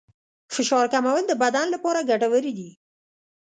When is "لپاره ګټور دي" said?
1.75-2.69